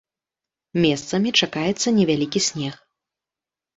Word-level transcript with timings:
Месцамі 0.85 1.29
чакаецца 1.39 1.87
невялікі 1.99 2.39
снег. 2.49 2.75